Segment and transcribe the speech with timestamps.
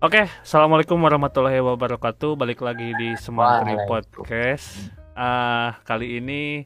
[0.00, 2.32] Oke, assalamualaikum warahmatullahi wabarakatuh.
[2.32, 3.84] Balik lagi di Waalaikumsalam.
[3.84, 4.96] Podcast.
[5.12, 6.64] Ah, kali ini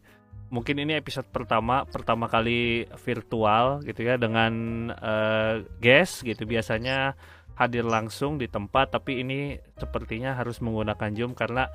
[0.54, 4.54] mungkin ini episode pertama, pertama kali virtual gitu ya dengan
[4.94, 6.46] eh, guest gitu.
[6.46, 7.18] Biasanya
[7.58, 11.66] hadir langsung di tempat, tapi ini sepertinya harus menggunakan Zoom karena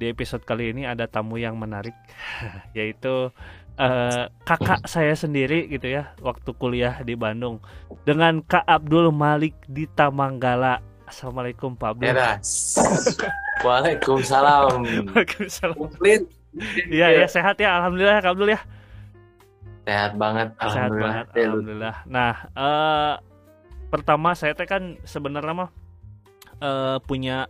[0.00, 1.92] di episode kali ini ada tamu yang menarik,
[2.72, 3.28] yaitu
[3.76, 7.60] eh, kakak saya sendiri gitu ya, waktu kuliah di Bandung
[8.08, 10.91] dengan Kak Abdul Malik di Tamanggala.
[11.12, 12.16] Assalamualaikum Pak Abdul.
[13.60, 14.80] Waalaikumsalam.
[15.12, 15.76] Waalaikumsalam.
[16.88, 18.60] Iya ya sehat ya alhamdulillah Kak Abdul ya.
[19.84, 20.48] Sehat banget.
[20.56, 21.12] Sehat Alhamdulillah.
[21.12, 21.96] banget Ya, lu- alhamdulillah.
[22.08, 23.14] Nah, eh
[23.92, 25.70] pertama saya teh kan sebenarnya mah
[26.64, 27.44] eh punya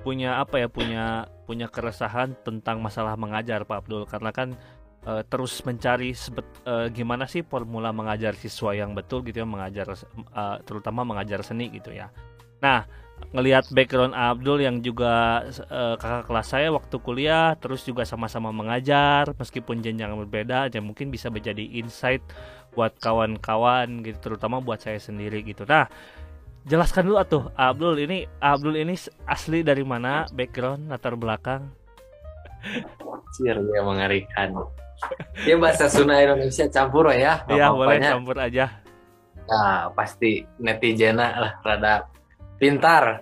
[0.00, 1.04] punya apa ya punya
[1.44, 4.56] punya keresahan tentang masalah mengajar Pak Abdul karena kan
[5.04, 9.92] eh, terus mencari sebet- eh, gimana sih formula mengajar siswa yang betul gitu ya mengajar
[9.92, 12.08] eh, terutama mengajar seni gitu ya.
[12.64, 12.88] Nah,
[13.36, 19.36] ngelihat background Abdul yang juga eh, kakak kelas saya waktu kuliah terus juga sama-sama mengajar
[19.36, 22.24] meskipun jenjang berbeda ya mungkin bisa menjadi insight
[22.72, 25.68] buat kawan-kawan gitu terutama buat saya sendiri gitu.
[25.68, 25.90] Nah,
[26.64, 28.96] jelaskan dulu atuh Abdul ini Abdul ini
[29.28, 31.68] asli dari mana background latar belakang?
[33.36, 34.56] Cir, ya mengerikan.
[35.44, 37.44] Ya bahasa Sunda Indonesia campur ya.
[37.50, 38.80] Iya, boleh campur aja.
[39.44, 42.08] Nah, pasti netizennya lah rada
[42.56, 43.20] pintar.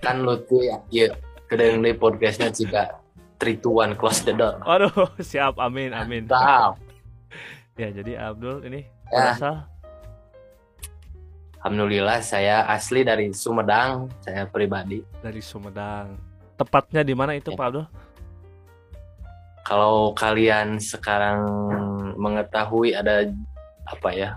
[0.00, 1.06] kan lu tuh ya, ya
[1.46, 2.98] kedeng di podcastnya juga
[3.36, 4.58] trituan close the door.
[4.62, 6.24] Aduh, siap amin amin.
[6.26, 6.78] Mantap.
[7.74, 9.36] Ya, jadi Abdul ini Ya.
[9.36, 9.68] berasal
[11.62, 14.98] Alhamdulillah saya asli dari Sumedang, saya pribadi.
[15.22, 16.18] dari Sumedang.
[16.58, 17.56] Tepatnya di mana itu Ya.
[17.56, 17.86] Pak Abdul?
[19.62, 21.38] Kalau kalian sekarang
[22.18, 23.30] mengetahui ada
[23.86, 24.30] apa ya?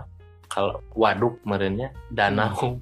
[0.46, 2.78] Kalau waduk merenya danau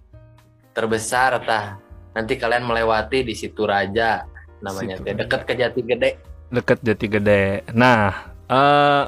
[0.75, 1.79] terbesar tah.
[2.15, 4.27] Nanti kalian melewati di situ Raja
[4.63, 6.11] namanya Situ dekat ke Jati Gede.
[6.51, 7.63] Deket Jati Gede.
[7.73, 9.03] Nah, eh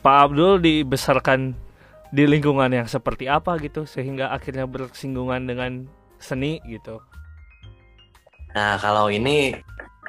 [0.00, 1.56] Pak Abdul dibesarkan
[2.14, 5.84] di lingkungan yang seperti apa gitu sehingga akhirnya bersinggungan dengan
[6.16, 7.02] seni gitu.
[8.56, 9.52] Nah, kalau ini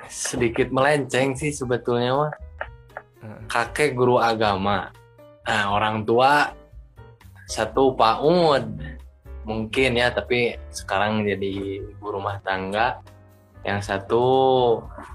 [0.07, 2.33] sedikit melenceng sih sebetulnya mah.
[3.50, 4.94] Kakek guru agama.
[5.44, 6.53] Nah, orang tua
[7.50, 8.66] satu Pak Umud.
[9.47, 13.00] Mungkin ya, tapi sekarang jadi guru rumah tangga.
[13.63, 14.25] Yang satu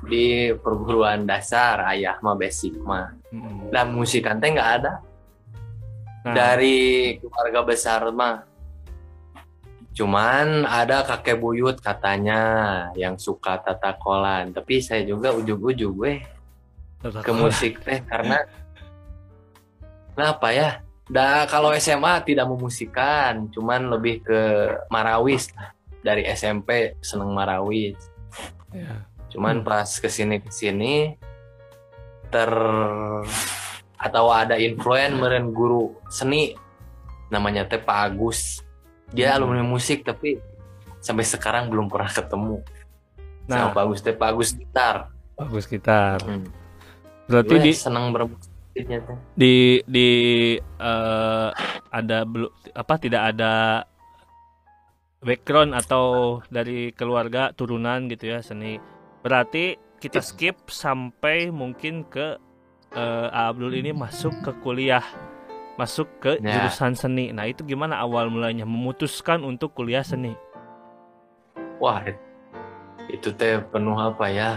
[0.08, 3.12] di perguruan dasar, ayah mah basic mah.
[3.28, 3.68] Mm-mm.
[3.68, 4.92] Nah, musikan teh nggak ada.
[6.24, 8.48] Nah, Dari keluarga besar mah.
[9.92, 12.40] Cuman ada kakek buyut katanya
[12.96, 14.56] yang suka tata kolan.
[14.56, 16.18] Tapi saya juga ujug-ujug weh
[17.02, 18.40] ke musik teh karena
[20.16, 20.70] kenapa ya?
[21.12, 24.40] Da kalau SMA tidak memusikan, cuman lebih ke
[24.88, 25.52] marawis.
[26.00, 28.00] Dari SMP seneng marawis.
[28.72, 29.04] Ya.
[29.28, 29.66] Cuman Hmm.
[29.68, 31.14] pas ke sini ke sini
[32.26, 32.48] ter
[33.94, 36.56] atau ada influen meren guru seni
[37.28, 38.64] namanya teh Pak Agus.
[39.12, 39.44] Dia Hmm.
[39.44, 40.40] alumni musik tapi
[40.98, 42.64] sampai sekarang belum pernah ketemu.
[43.46, 44.96] Nah, Sama Pak Agus teh Pak Agus gitar.
[45.32, 46.18] bagus gitar.
[46.22, 46.48] Hmm.
[47.26, 48.51] Berarti Gue di seneng bermusiknya
[49.36, 50.08] di di
[50.58, 51.48] eh,
[51.92, 53.84] ada belum apa tidak ada
[55.22, 58.80] background atau dari keluarga turunan gitu ya seni.
[59.22, 62.40] Berarti kita skip sampai mungkin ke
[62.92, 65.04] eh, Abdul ini masuk ke kuliah,
[65.78, 66.58] masuk ke Ya.
[66.58, 67.30] jurusan seni.
[67.30, 70.34] Nah, itu gimana awal mulanya memutuskan untuk kuliah seni?
[71.78, 72.02] Wah,
[73.10, 74.50] itu teh penuh apa ya?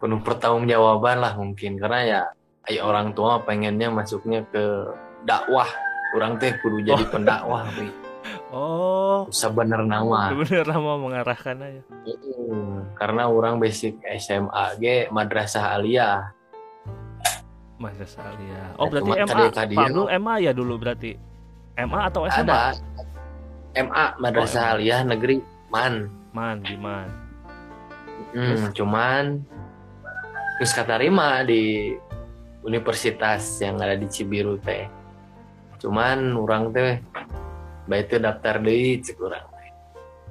[0.00, 2.22] Penuh pertanggungjawaban lah mungkin karena ya
[2.70, 4.86] ay orang tua pengennya masuknya ke
[5.26, 5.66] dakwah.
[6.14, 7.90] Orang teh kudu jadi pendakwah, wi.
[8.50, 10.34] Oh, Sebenarnya mah.
[10.34, 11.82] bener mau mengarahkan aja.
[12.50, 16.30] Mm, Karena orang basic SMA ge madrasah aliyah.
[17.80, 18.74] Masa Salia.
[18.76, 19.86] Oh, Ya, berarti cuma MA.
[19.88, 21.16] Abdul MA ya dulu berarti.
[21.80, 22.44] MA atau SMA?
[22.44, 22.62] Ada
[23.80, 26.10] MA madrasah Oh, aliyah negeri Man.
[26.34, 27.08] Man, di man.
[28.30, 29.42] Hmm, cuman
[30.58, 31.94] terus katarima di
[32.62, 34.84] universitas yang ada di Cibiru teh.
[35.80, 37.00] Cuman orang teh
[37.84, 39.68] baik itu daftar deui cek urang teh.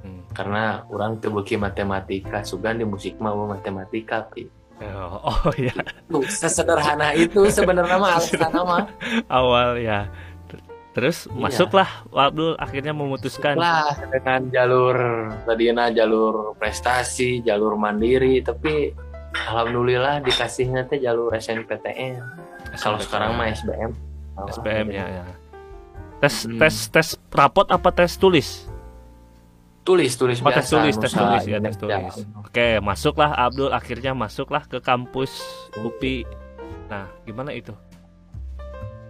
[0.00, 0.22] Hmm.
[0.32, 4.46] Karena orang teu beuki matematika, sugan di musik mah eueuh matematika pi.
[4.80, 5.76] Oh, oh ya,
[6.08, 8.88] Tuh, sesederhana itu sebenarnya mah alasan mah.
[9.28, 10.08] awal ya.
[10.48, 10.64] Ter-
[10.96, 11.36] Terus Iya.
[11.36, 13.60] masuklah Abdul akhirnya memutuskan.
[13.60, 14.96] Lah dengan jalur
[15.44, 18.96] tadinya jalur prestasi, jalur mandiri, tapi
[19.32, 22.18] alhamdulillah dikasihnya teh jalur SNPTN.
[22.76, 23.90] Kalau sekarang mah SBM.
[24.48, 25.24] SBM ya, ya.
[26.20, 26.58] Tes Hmm.
[26.58, 28.66] tes tes rapot apa tes tulis?
[29.80, 32.14] tulis tulis Oh, tes biasa tulis, tes tulis ya, tes tulis.
[32.44, 35.40] Oke, masuklah Abdul akhirnya masuklah ke kampus
[35.74, 36.28] UPI.
[36.86, 37.72] Nah, gimana itu?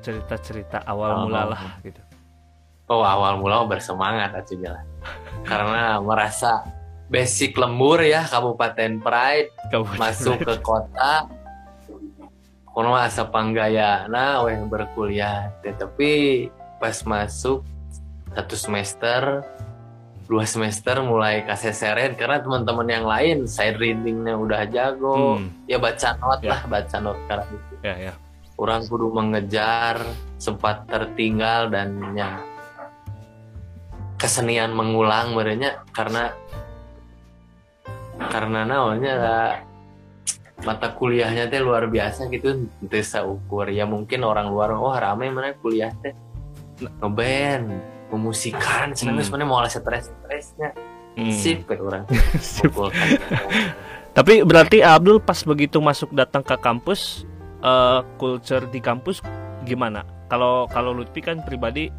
[0.00, 1.18] Cerita-cerita awal Oh.
[1.28, 2.00] mula lah gitu.
[2.88, 4.82] oh awal mula bersemangat bilang
[5.50, 6.64] karena merasa
[7.10, 9.50] basic lembur ya Kabupaten Pride.
[9.68, 11.26] Kamu masuk ke kota.
[12.70, 15.50] Kono asa panggaya nah weh berkuliah.
[15.60, 16.46] Teh, tapi
[16.78, 17.66] pas masuk
[18.30, 19.42] satu semester
[20.30, 22.14] dua semester mulai kaseseren.
[22.14, 25.42] Karena teman-teman yang lain side readingnya udah jago.
[25.42, 26.54] Hmm, ya baca not Ya.
[26.54, 28.12] lah baca not karena itu ya ya.
[28.54, 29.96] orang kudu mengejar
[30.38, 32.38] sempat tertinggal dan ya
[34.20, 36.36] kesenian mengulang merenya karena
[38.28, 39.50] karena naonnya lah,
[40.60, 45.56] mata kuliahnya teh luar biasa gitu desa ukur ya mungkin orang luar oh rame mana
[45.56, 46.12] kuliah teh
[47.00, 47.80] ngeband
[48.12, 49.24] memusikan seneng Hmm.
[49.24, 50.76] sebenarnya mau stres stresnya
[51.16, 51.32] Hmm.
[51.32, 52.04] sip kayak orang
[52.38, 52.70] Sip.
[52.70, 52.92] Pukul.
[54.14, 57.26] Tapi berarti Abdul pas begitu masuk datang ke kampus,
[57.62, 59.18] eh, culture di kampus
[59.66, 60.06] gimana?
[60.30, 61.90] Kalau kalau Lutfi kan pribadi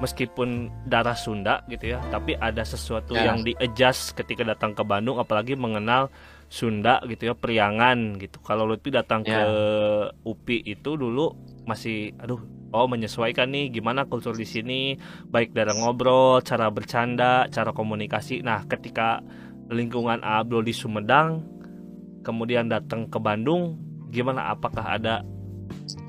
[0.00, 3.30] meskipun darah Sunda gitu ya, tapi ada sesuatu Ya.
[3.30, 6.08] yang di adjust ketika datang ke Bandung, apalagi mengenal
[6.50, 8.40] Sunda gitu ya, Priangan gitu.
[8.42, 9.44] Kalau Lutfi datang Ya.
[9.44, 9.44] ke
[10.26, 11.36] UPI itu dulu
[11.68, 12.40] masih, aduh,
[12.72, 14.96] oh menyesuaikan nih gimana kultur di sini,
[15.30, 18.42] baik dari ngobrol, cara bercanda, cara komunikasi.
[18.42, 19.22] Nah, ketika
[19.70, 21.44] lingkungan Abdul di Sumedang,
[22.26, 23.78] kemudian datang ke Bandung,
[24.10, 24.50] gimana?
[24.50, 25.22] Apakah ada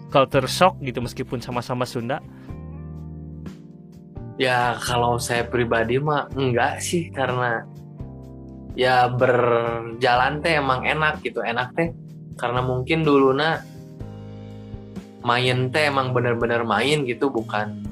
[0.09, 2.17] culture shock gitu meskipun sama-sama Sunda?
[4.41, 7.61] Ya kalau saya pribadi mah enggak sih karena
[8.73, 11.93] ya berjalan teh emang enak gitu enak teh.
[12.41, 13.61] Karena mungkin dulu na
[15.21, 17.85] main teh emang bener-bener main gitu bukan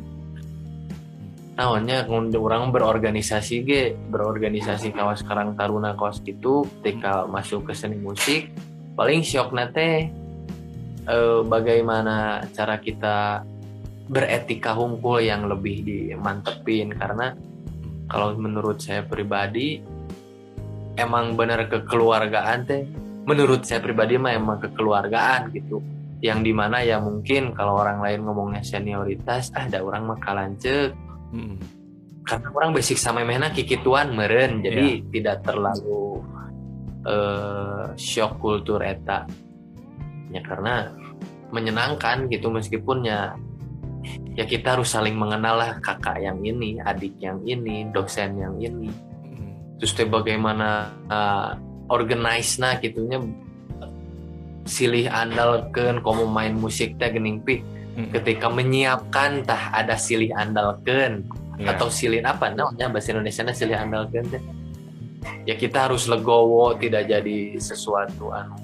[1.53, 8.47] naonnya orang berorganisasi ge berorganisasi kawas Karang Taruna kawas gitu ketika masuk ke seni musik
[8.95, 10.07] paling shock teh
[11.03, 13.43] eh, bagaimana cara kita
[14.09, 16.91] beretika hunkul yang lebih dimantepin.
[16.97, 17.37] Karena
[18.09, 19.79] kalau menurut saya pribadi
[20.97, 22.83] emang benar kekeluargaan teh.
[23.29, 25.79] Menurut saya pribadi mah emang kekeluargaan gitu.
[26.19, 30.91] Yang di mana ya mungkin kalau orang lain ngomongnya senioritas ah ada orang mah kalancek.
[31.29, 31.61] Mm-mm.
[32.29, 36.21] karena orang basic sama mena kikituan meren jadi tidak terlalu
[37.05, 39.25] eh shock kultur eta.
[40.29, 40.93] Ya karena
[41.49, 43.33] menyenangkan gitu meskipun ya
[44.37, 48.89] ya kita harus saling mengenal lah kakak yang ini adik yang ini dosen yang ini
[48.89, 49.79] Mm-mm.
[49.81, 51.57] terus teh bagaimana uh,
[51.91, 53.19] organize nah gitunya
[54.69, 58.13] silih andalkan kamu main musik teh gening pi Mm-mm.
[58.13, 61.25] ketika menyiapkan tah ada silih andalkan
[61.59, 61.75] Ya.
[61.75, 64.39] atau silih apa namanya bahasa Indonesia silih andalkan teh
[65.43, 68.55] ya kita harus legowo tidak jadi sesuatu anu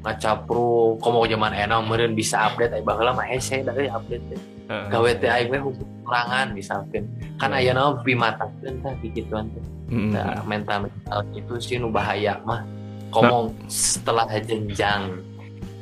[0.00, 4.40] ngacapru komo zaman enak meureun bisa update ay baheula mah hese dari update teh.
[4.70, 5.60] Gawe teh aing mah
[6.06, 7.04] kurangan misalkan
[7.36, 9.64] kan aya naon pimatakeun tah gituan teh.
[9.90, 12.64] Nah, mental mental itu sih nu bahaya mah.
[13.10, 15.18] Ngomong setelah jenjang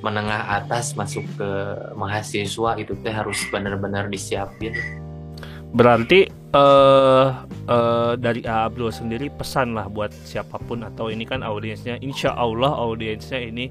[0.01, 1.51] menengah atas masuk ke
[1.93, 4.73] mahasiswa itu teh harus benar-benar disiapin.
[5.69, 7.29] Berarti eh
[7.69, 8.65] eh, dari A.
[8.65, 13.69] Abdul sendiri pesan lah buat siapa pun atau ini kan audiensnya, insya Allah audiensnya ini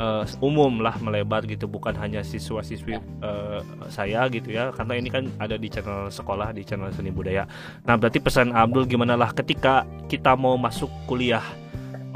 [0.00, 3.60] eh, umum lah melebar gitu, bukan hanya siswa-siswi eh,
[3.92, 7.44] saya gitu ya, karena ini kan ada di channel sekolah di channel seni budaya.
[7.84, 11.44] Nah berarti pesan Abdul gimana lah ketika kita mau masuk kuliah,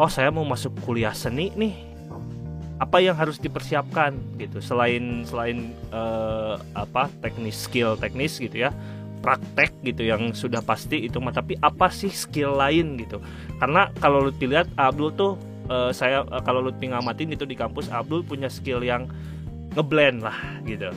[0.00, 1.76] oh saya mau masuk kuliah seni nih,
[2.80, 8.72] apa yang harus dipersiapkan gitu selain selain eh, apa teknis skill teknis gitu ya
[9.20, 11.34] praktek gitu yang sudah pasti itu mah.
[11.34, 13.18] Tapi apa sih skill lain gitu?
[13.58, 15.32] Karena kalau lu lihat Abdul tuh
[15.68, 19.10] eh, saya eh, kalau lu ngamatin gitu di kampus Abdul punya skill yang
[19.76, 20.90] ngeblend lah gitu.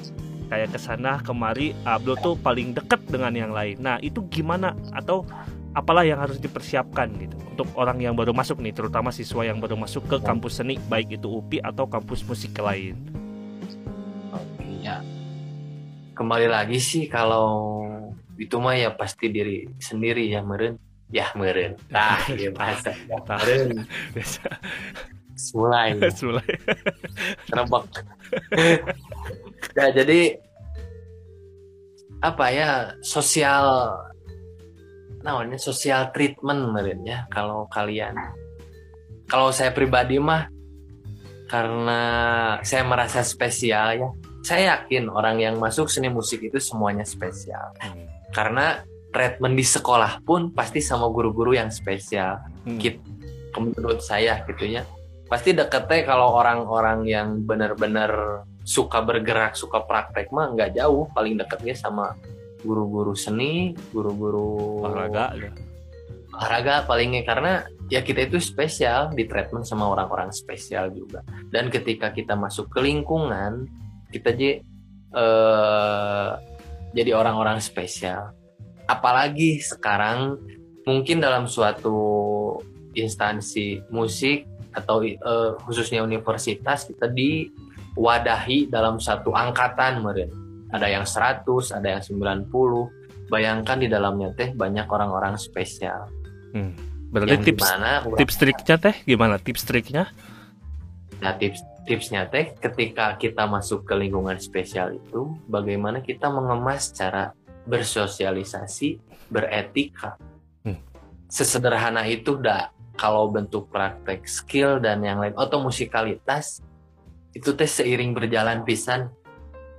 [0.51, 3.79] Kayak ke sana kemari Abdul tuh paling deket dengan yang lain.
[3.79, 4.75] Nah itu gimana?
[4.91, 5.23] Atau
[5.71, 7.35] apalah yang harus dipersiapkan gitu?
[7.55, 11.19] Untuk orang yang baru masuk nih terutama siswa yang baru masuk ke kampus seni baik
[11.19, 12.99] itu UPI atau kampus musik lain.
[14.35, 14.99] Oke ya.
[16.11, 17.87] Kembali lagi sih kalau
[18.41, 20.81] itu mah ya pasti diri sendiri ya meren.
[21.13, 21.77] Ya meren.
[21.93, 22.97] Nah, iya bahasa.
[23.29, 23.37] Tah.
[23.37, 23.85] Meren.
[24.17, 24.49] biasa
[25.57, 26.53] Mulai mulai
[27.49, 28.05] terbak.
[29.73, 30.37] ya jadi
[32.21, 32.69] apa ya
[33.01, 33.89] sosial
[35.25, 38.13] namanya sosial treatment meren ya kalau kalian
[39.25, 40.45] kalau saya pribadi mah
[41.49, 42.01] karena
[42.61, 44.09] saya merasa spesial ya
[44.45, 47.73] saya yakin orang yang masuk seni musik itu semuanya spesial
[48.31, 52.39] karena treatment di sekolah pun pasti sama guru-guru yang spesial.
[52.63, 52.79] Hmm.
[53.59, 54.87] Menurut saya gitu ya.
[55.27, 61.07] Pasti deketnya kalau orang-orang yang benar-benar suka bergerak suka praktek mah nggak jauh.
[61.11, 62.15] Paling deketnya sama
[62.63, 65.35] guru-guru seni guru-guru olahraga
[66.31, 67.27] olahraga palingnya.
[67.27, 67.53] Karena
[67.91, 71.19] ya kita itu spesial di treatment sama orang-orang spesial juga.
[71.51, 73.67] Dan ketika kita masuk ke lingkungan
[74.11, 74.63] kita jadi
[75.15, 76.29] eh,
[76.91, 78.35] jadi orang-orang spesial
[78.85, 80.39] apalagi sekarang
[80.83, 82.57] mungkin dalam suatu
[82.97, 90.31] instansi musik atau eh, khususnya universitas kita diwadahi dalam satu angkatan meren
[90.71, 91.43] ada yang 100
[91.75, 92.51] ada yang 90
[93.31, 96.07] bayangkan di dalamnya teh banyak orang-orang spesial
[96.51, 96.75] Hmm.
[97.11, 97.67] Berarti yang tips
[98.19, 99.35] tips triknya teh gimana?
[99.39, 100.11] Tips triknya?
[101.21, 107.33] Nah, tips tipsnya teh ketika kita masuk ke lingkungan spesial itu bagaimana kita mengemas cara
[107.65, 108.97] bersosialisasi,
[109.29, 110.17] beretika.
[110.65, 110.81] Hmm.
[111.29, 116.61] Sesederhana itu dah kalau bentuk praktek skill dan yang lain atau musikalitas
[117.33, 119.09] itu teh seiring berjalan pisan.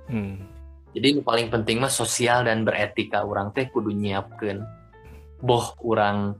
[0.07, 0.43] Hmm.
[0.93, 4.63] Jadi yang paling penting mah sosial dan beretika orang teh kudu nyiapkeun.
[5.43, 6.39] Boh orang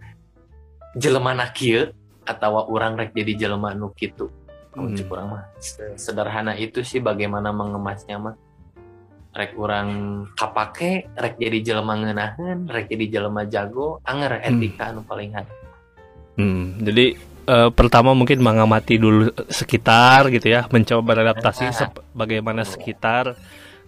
[0.96, 1.92] jelema na kieu
[2.24, 4.43] atawa orang rek jadi jelema nu kitu.
[4.76, 4.92] Hmm.
[4.92, 8.36] Cek urang mah se- sederhana itu sih bagaimana mengemasnya mah.
[9.34, 9.90] Rek orang
[10.34, 15.54] kapake, rek jadi jelema ngeunaheun, rek jadi jelema jago, anger etika anu paling hati.
[16.38, 21.74] Hmm, jadi eh, pertama mungkin mengamati dulu sekitar gitu ya, mencoba beradaptasi Ah.
[21.76, 23.34] sep- bagaimana sekitar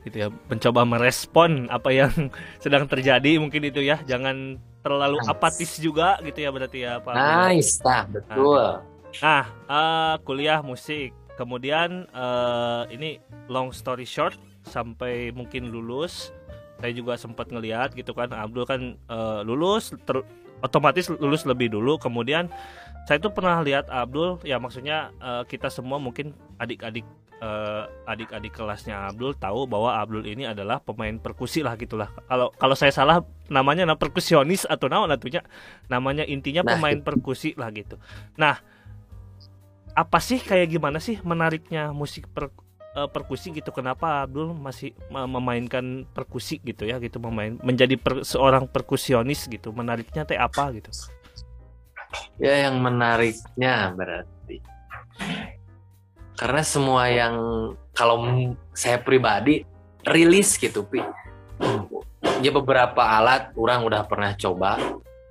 [0.02, 2.10] gitu ya, mencoba merespon apa yang
[2.64, 5.30] sedang terjadi mungkin itu ya, jangan terlalu Nice.
[5.30, 7.14] apatis juga gitu ya berarti ya Pak.
[7.14, 8.66] Nice, tah, betul.
[8.66, 8.82] Nah,
[9.22, 16.34] eh, kuliah musik, kemudian eh, ini long story short sampai mungkin lulus,
[16.82, 20.26] saya juga sempat ngelihat gitu kan, Abdul kan eh, lulus, ter-
[20.64, 22.50] otomatis lulus lebih dulu, kemudian
[23.06, 27.06] saya tuh pernah lihat Abdul, ya maksudnya eh, kita semua mungkin adik-adik
[28.10, 32.10] adik-adik kelasnya Abdul tahu bahwa Abdul ini adalah pemain perkusi lah gitulah.
[32.26, 33.22] Kalau kalau saya salah
[33.54, 35.46] namanya nah, perkusionis atau naon atunya
[35.86, 38.02] namanya intinya Nah, pemain perkusi lah gitu.
[38.40, 38.58] Nah,
[39.96, 42.52] apa sih kayak gimana sih menariknya musik per,
[42.94, 43.72] eh, perkusi gitu?
[43.72, 49.72] Kenapa Abdul masih me- memainkan perkusi gitu ya gitu memain menjadi per- seorang perkusionis gitu?
[49.72, 50.92] Menariknya teh apa gitu?
[52.40, 54.60] Ya yang menariknya berarti
[56.36, 57.36] karena semua yang
[57.96, 58.28] kalau
[58.76, 59.64] saya pribadi
[60.04, 61.00] rilis gitu pi
[62.44, 64.76] ya beberapa alat orang udah pernah coba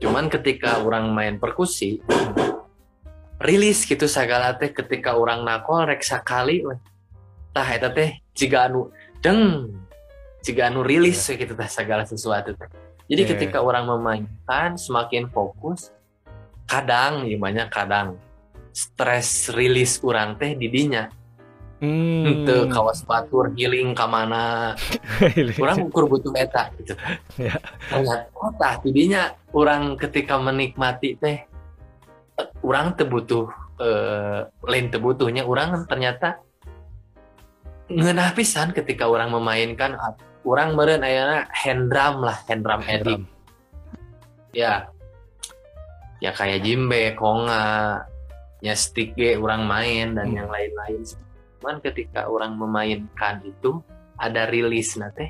[0.01, 2.01] cuman ketika orang main perkusi
[3.43, 6.79] rilis gitu segala teh ketika orang nakol rek sakali weh.
[7.51, 8.91] tah eta teh jika anu
[9.23, 9.71] deng
[10.43, 12.69] jika anu rilis we gitu teh segala sesuatu teh
[13.11, 13.31] jadi Iya.
[13.37, 15.93] ketika orang memainkan semakin fokus
[16.65, 18.17] kadang gimana kadang
[18.73, 21.11] stres rilis orang teh didinya
[21.85, 22.25] Hmm.
[22.25, 24.73] Henteu kawas batur healing ka mana
[25.63, 26.97] orang ukur butuh eta gitu
[27.37, 27.61] Ya.
[27.91, 31.54] ternyata oh tah tidinya orang ketika menikmati teh eh,
[32.63, 33.47] orang teu butuh
[33.79, 35.47] eh, lain teu butuhnya.
[35.47, 36.43] Orang ternyata
[37.91, 39.95] ngeunah pisan ketika orang memainkan
[40.45, 43.21] orang meureun ayana hand drum lah hand drum edit
[44.55, 44.89] ya.
[46.23, 48.01] Ya kayak jimbe konga
[48.65, 50.39] ya stick ge orang main dan Hmm.
[50.41, 51.05] yang lain-lain.
[51.61, 53.85] Cuman ketika orang memainkan itu
[54.17, 55.29] ada rilis teh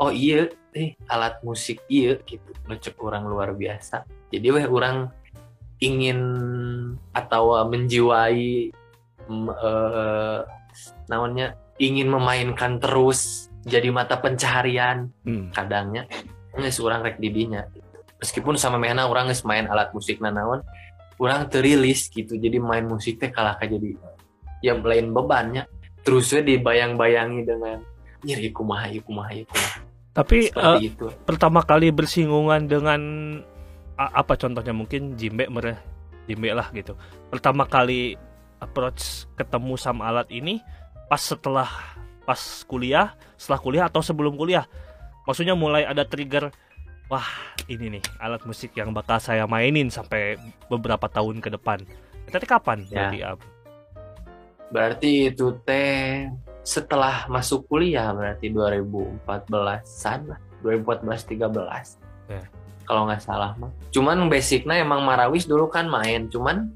[0.00, 4.08] oh iya eh alat musik iya gitu ngecek orang luar biasa.
[4.32, 5.12] Jadi weh orang
[5.82, 6.18] ingin
[7.10, 8.70] atau menjiwai
[9.28, 10.40] eh,
[11.10, 11.46] namanya
[11.82, 15.10] ingin memainkan terus jadi mata pencaharian.
[15.26, 15.50] Hmm.
[15.50, 16.06] kadangnya
[16.54, 17.66] nges orang rek didinya.
[18.22, 20.62] Meskipun sama mehna orang nges main alat musik nanaon
[21.18, 22.38] orang terilis gitu.
[22.38, 23.98] Jadi main musik teh kalah ka jadi
[24.62, 25.66] ya lain bebannya.
[26.02, 27.78] Terusnya dibayang-bayangi dengan
[28.26, 29.46] nyeri kumaha kumaha.
[30.12, 31.06] Tapi seperti eh, itu.
[31.24, 33.00] pertama kali bersinggungan dengan
[33.96, 35.78] apa contohnya mungkin jimbe mere
[36.26, 36.96] jimbe lah gitu.
[37.28, 38.16] Pertama kali
[38.62, 40.62] approach ketemu sama alat ini
[41.10, 41.68] pas setelah
[42.22, 42.38] pas
[42.70, 44.64] kuliah, setelah kuliah atau sebelum kuliah.
[45.26, 46.50] Maksudnya mulai ada trigger
[47.10, 47.26] wah,
[47.68, 50.38] ini nih alat musik yang bakal saya mainin sampai
[50.70, 51.84] beberapa tahun ke depan.
[52.32, 53.10] Tapi kapan Ya.
[53.10, 53.38] berarti Ab?
[54.72, 56.32] Berarti itu teh
[56.64, 60.40] setelah masuk kuliah berarti 2014-an lah.
[60.62, 61.98] 2014-13.
[62.30, 62.46] Ya.
[62.84, 63.70] Kalau nggak salah mah.
[63.94, 66.26] Cuman basicnya emang Marawis dulu kan main.
[66.28, 66.70] Cuman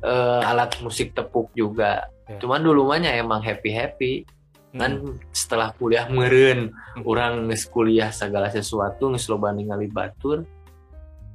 [0.00, 2.08] eh, alat musik tepuk juga.
[2.28, 2.38] Ya.
[2.40, 4.24] Cuman dulu mahnya emang happy-happy.
[4.70, 5.02] kan
[5.34, 7.02] setelah kuliah meren Hmm.
[7.02, 10.46] orang nges kuliah segala sesuatu nges loba ningali batur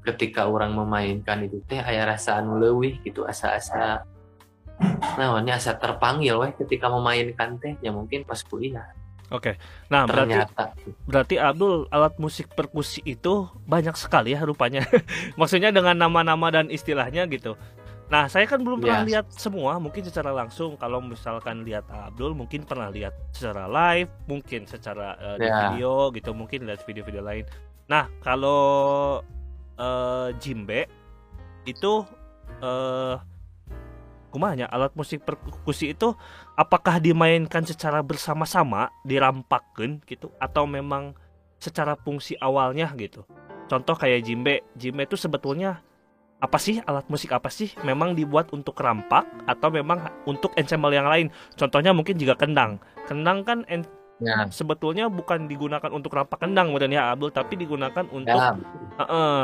[0.07, 4.07] ketika orang memainkan itu teh aya rasa anu leuwih gitu asa-asa
[5.19, 8.87] namanya asa terpanggil weh ketika memainkan teh ya mungkin pas kuliah
[9.33, 9.57] Oke.
[9.89, 10.63] Nah, berarti ternyata
[11.09, 14.85] berarti Abdul alat musik perkusi itu banyak sekali ya rupanya.
[15.39, 17.57] Maksudnya dengan nama-nama dan istilahnya gitu.
[18.05, 20.77] Nah, saya kan belum pernah lihat semua, mungkin secara langsung.
[20.77, 25.73] Kalau misalkan lihat Abdul, mungkin pernah lihat secara live, mungkin secara eh, di Ya.
[25.73, 27.49] video gitu, mungkin lihat video-video lain.
[27.89, 29.25] Nah, kalau
[29.81, 30.85] eh, Jimbe
[31.65, 32.05] itu
[32.61, 33.17] eh
[34.29, 36.11] kumanya alat musik perkusi itu
[36.55, 41.15] apakah dimainkan secara bersama-sama dirampakkan gitu atau memang
[41.59, 43.23] secara fungsi awalnya gitu?
[43.65, 44.61] Contoh kayak jimbe.
[44.75, 45.81] Jimbe itu sebetulnya
[46.39, 46.79] apa sih?
[46.85, 47.71] Alat musik apa sih?
[47.81, 51.27] Memang dibuat untuk rampak atau memang untuk ensemble yang lain?
[51.55, 52.77] Contohnya mungkin juga kendang.
[53.09, 53.87] Kendang kan en-
[54.21, 58.53] ya, sebetulnya bukan digunakan untuk rampak kendang kemudian ya Abdul tapi digunakan untuk ya.
[59.01, 59.41] Heeh,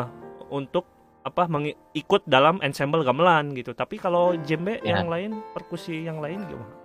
[0.48, 0.86] untuk
[1.22, 1.46] apa?
[1.50, 3.74] Mengi- ikut dalam ensemble gamelan gitu.
[3.74, 5.02] Tapi kalau jembe Ya.
[5.02, 6.81] yang lain, perkusi yang lain gimana?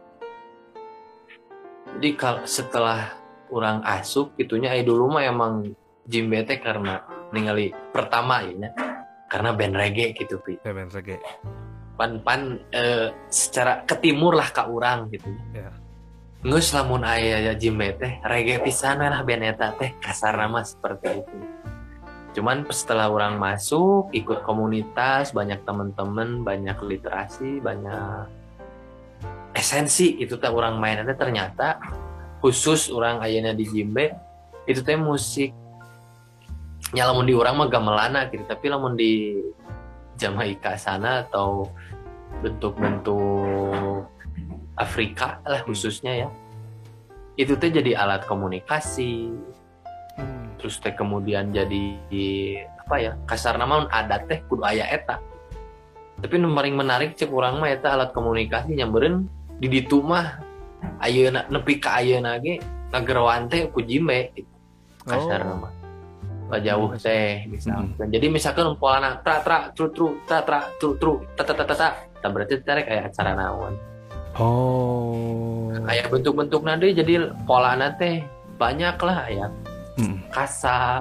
[1.97, 3.17] Jadi kalau setelah
[3.49, 5.73] orang asup gitunya eh dulu mah emang
[6.07, 8.71] Jimbe teh karena ningali pertama ya
[9.27, 11.19] karena band reggae gitu pi Band reggae.
[11.97, 15.73] pan pan eh, secara ke timur lah ke orang gitu Ya.
[16.47, 21.25] Ngus lamun aya ya Jimbe teh reggae pisan lah band eta teh kasar nama seperti
[21.25, 21.37] itu
[22.37, 28.29] cuman setelah orang masuk ikut komunitas banyak temen-temen banyak literasi banyak
[29.67, 31.83] esensi itu teh orang main teh ternyata
[32.39, 34.15] khusus orang ayana di Jimbe
[34.71, 35.51] itu teh musik.
[36.95, 39.43] Ya lamun di orang mah gamelana gitu tapi lamun di
[40.15, 41.75] Jamaika sana atau
[42.47, 44.07] bentuk-bentuk
[44.79, 46.29] Afrika lah khususnya ya
[47.35, 49.35] itu teh jadi alat komunikasi.
[50.17, 50.57] Hmm.
[50.57, 52.01] terus teh kemudian jadi
[52.81, 55.19] apa ya kasar nama adat teh kudu aya eta.
[56.23, 60.41] Tapi paling menarik cek urang mah eta alat komunikasi nyambereun di ditu mah
[61.01, 62.61] ayeuna nepi ka ayeuna ge
[62.93, 64.45] ngagerowan teh ku gitu.
[65.07, 65.49] kasar Oh.
[65.57, 65.69] nama
[66.47, 71.19] Lah jauh teh misalkan jadi misalkan polana tra tra tru tru tra tra tru tru
[71.35, 71.75] ta ta ta ta
[72.23, 73.75] ta berarti tarik kayak acara naon
[74.37, 75.73] Oh.
[75.89, 78.23] kayak bentuk-bentuk nanti jadi polana teh
[78.61, 79.47] banyak lah ya
[79.97, 80.21] Hmm.
[80.29, 81.01] kasa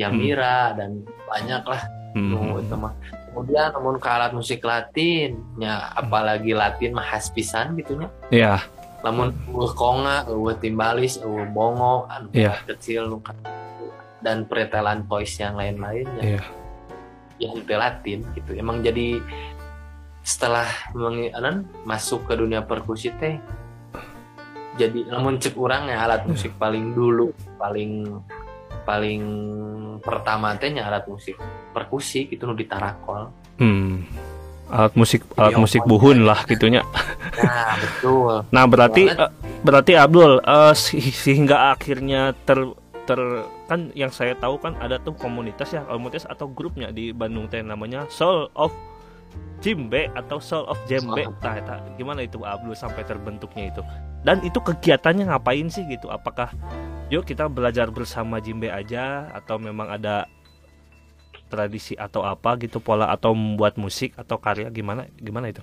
[0.00, 1.82] Yamira dan banyak lah
[2.16, 2.56] Hmm.
[2.56, 2.92] itu mah
[3.36, 8.64] kemudian namun ke alat musik Latin ya apalagi Latin mah khas pisan gitunya Ya.
[9.04, 12.64] namun eueuh konga eueuh timbalis eueuh bongo anu Iya.
[12.64, 13.36] kecil nu ka-
[14.18, 16.42] dan pretelan voice yang lain-lainnya Iya.
[17.36, 19.20] yang itu Latin gitu emang jadi
[20.24, 23.36] setelah mengi- anan, masuk ke dunia perkusi teh
[24.74, 28.08] jadi namun cek orang ya alat musik paling dulu paling
[28.86, 29.22] paling
[29.98, 31.34] pertama teh nya alat musik
[31.70, 34.04] perkusi gitu nu ditarakol Hmm.
[34.66, 35.90] Alat musik alat Jadi musik opan.
[35.90, 36.82] buhun lah gitunya.
[37.36, 40.38] nah betul Nah, berarti eh, berarti Abdul
[40.72, 42.60] se- sehingga akhirnya ter
[43.02, 43.18] ter
[43.64, 47.58] kan yang saya tahu kan ada tuh komunitas ya komunitas atau grupnya di Bandung teh
[47.60, 48.74] namanya Soul of
[49.56, 53.82] Jimbe atau Soul of Jembe nah eta gimana itu Abdul sampai terbentuknya itu
[54.20, 56.50] dan itu kegiatannya ngapain sih gitu apakah
[57.06, 60.26] yuk kita belajar bersama Jimbe aja atau memang ada
[61.46, 65.62] tradisi atau apa gitu pola atau membuat musik atau karya gimana gimana itu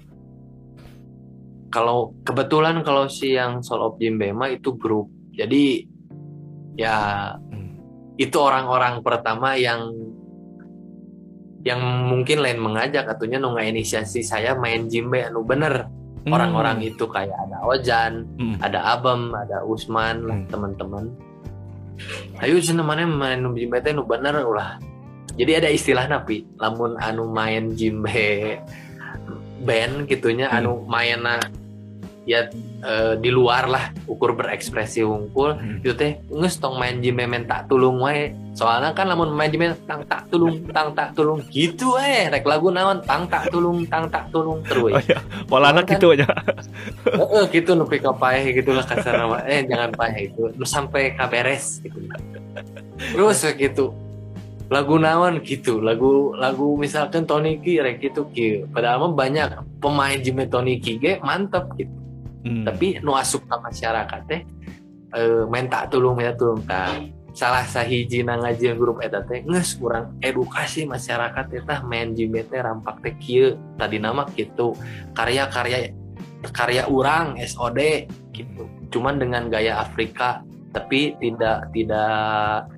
[1.67, 5.83] kalau kebetulan kalau si yang Soul of Jimbe mah itu grup jadi
[6.79, 6.95] ya
[7.51, 7.75] Hmm.
[8.15, 9.91] itu orang-orang pertama yang
[11.63, 15.87] yang mungkin lain mengajak atunya nu inisiasi saya main jimbe anu bener
[16.27, 18.55] orang-orang itu kayak ada Ojan, Hmm.
[18.63, 20.47] ada Abem, ada Usman lah Hmm.
[20.47, 21.11] teman-teman.
[22.41, 24.81] Ayo cenah mana main nu jimbe teh nu bener ulah.
[25.33, 28.61] Jadi ada istilah napi, lamun anu main jimbe
[29.63, 30.57] band gitunya Hmm.
[30.59, 31.39] anu mainna
[32.23, 32.47] ya
[32.79, 35.83] eh, di luar lah ukur berekspresi unggul Hmm.
[35.83, 38.31] itu teh nges tong main jimbe men tak tulung wae.
[38.53, 42.69] Soalnya kan lamun main jimbe tang tak tulung tang tak tulung gitu eh rek lagu
[42.69, 43.03] naon?
[43.03, 46.27] Tang tak tulung tang tak tulung terus Oh iya, pola anak Kan- gitu aja.
[47.03, 51.11] Heeh, gitu nepi ka paeh gitu lah kasar nama eh jangan paeh itu lu sampai
[51.13, 51.97] ka beres gitu.
[52.97, 53.91] Terus gitu.
[54.71, 55.43] Lagu naon?
[55.43, 55.81] Gitu.
[55.83, 58.25] Lagu lagu misalkan Tony Ki rek gitu
[58.69, 61.91] padahal mah banyak pemain Jimmy Tony Ki ge mantep gitu
[62.43, 62.67] Hmm.
[62.67, 64.41] tapi nu asup ka masyarakat teh
[65.15, 66.91] eh, main tak tulung main tak tulung tah
[67.33, 72.61] salah sahiji na ngajian grup eta teh geus kurang edukasi masyarakat eta main Jimmy teh
[72.61, 73.57] rampak teh kieu.
[73.73, 74.77] Tadi nama gitu
[75.17, 75.97] karya-karya
[76.53, 77.79] karya urang SOD
[78.37, 82.69] gitu cuman dengan gaya Afrika tapi tidak tidak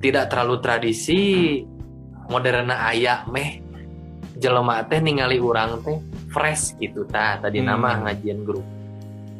[0.00, 1.22] tidak terlalu tradisi
[2.32, 3.60] moderna ayak meh.
[4.40, 6.00] Jelema teh ningali urang teh
[6.32, 7.76] fresh gitu ta tadi Hmm.
[7.76, 8.64] nama ngajian grup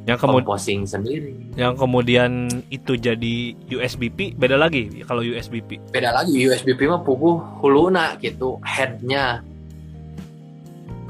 [0.04, 1.32] yang kemudian composing sendiri.
[1.56, 8.20] yang kemudian itu jadi USBP beda lagi kalau USBP beda lagi USBP mah puguh huluna
[8.20, 9.40] gitu headnya.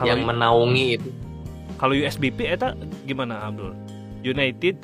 [0.03, 1.11] Yang menaungi itu.
[1.79, 2.75] Kalau USBP eta
[3.07, 3.75] gimana Abdul?
[4.27, 4.75] United?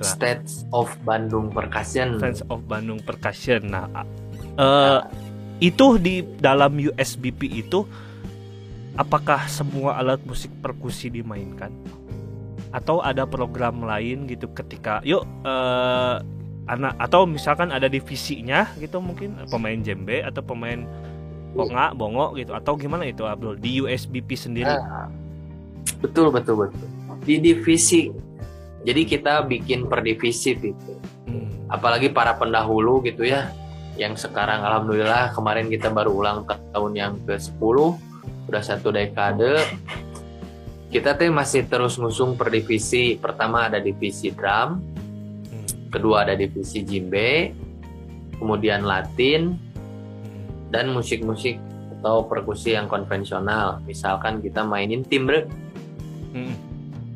[0.00, 0.08] Lah.
[0.08, 2.16] States of Bandung Percussion.
[2.16, 3.68] Friends of Bandung Percussion.
[3.68, 4.08] Nah a-
[4.56, 5.00] eh,
[5.60, 7.84] itu di dalam USBP itu
[8.96, 11.72] apakah semua alat musik perkusi dimainkan
[12.70, 16.16] atau ada program lain gitu ketika yuk eh,
[16.70, 20.86] anak atau misalkan ada divisinya gitu mungkin pemain jembe atau pemain
[21.50, 23.58] konga bongo gitu atau gimana itu Abdul?
[23.58, 24.70] Di USBP sendiri.
[24.70, 25.10] Ah,
[25.98, 26.86] betul betul betul.
[27.26, 28.06] Di divisi.
[28.86, 30.94] Jadi kita bikin per divisi gitu.
[31.30, 31.46] Hmm.
[31.70, 33.54] apalagi para pendahulu gitu ya
[33.94, 36.42] yang sekarang alhamdulillah kemarin kita baru ulang
[36.74, 37.76] tahun yang ke-10
[38.50, 39.62] udah satu dekade
[40.90, 44.82] kita tuh masih terus ngusung per divisi pertama ada divisi drum
[45.50, 45.66] Hmm.
[45.90, 47.54] kedua ada divisi jimbe
[48.38, 50.70] kemudian latin Hmm.
[50.74, 51.58] dan musik-musik
[51.98, 55.46] atau perkusi yang konvensional misalkan kita mainin timbre
[56.34, 56.54] Hmm.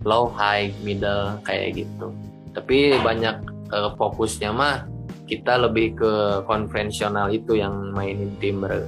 [0.06, 2.14] low high middle kayak gitu
[2.54, 3.42] tapi banyak
[3.74, 4.86] eh, fokusnya mah
[5.26, 6.12] kita lebih ke
[6.44, 8.86] konvensional itu yang mainin timbre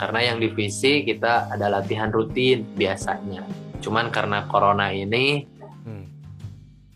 [0.00, 3.42] karena yang divisi kita ada latihan rutin biasanya
[3.84, 5.44] cuman karena corona ini
[5.84, 6.08] Hmm.